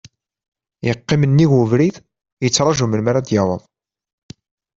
[0.87, 1.95] Yeqqim nnig ubrid
[2.43, 3.61] yettraju melmi ara d-yaweḍ.